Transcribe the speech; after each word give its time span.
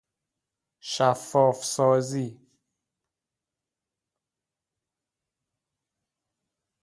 شفاف 0.79 1.65
سازی 1.65 2.39